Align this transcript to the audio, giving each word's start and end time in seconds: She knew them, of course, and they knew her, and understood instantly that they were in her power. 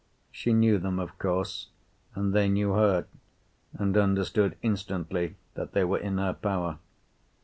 She 0.31 0.51
knew 0.51 0.79
them, 0.79 0.97
of 0.97 1.19
course, 1.19 1.67
and 2.15 2.33
they 2.33 2.49
knew 2.49 2.71
her, 2.73 3.05
and 3.75 3.95
understood 3.95 4.57
instantly 4.63 5.35
that 5.53 5.73
they 5.73 5.83
were 5.83 5.99
in 5.99 6.17
her 6.17 6.33
power. 6.33 6.79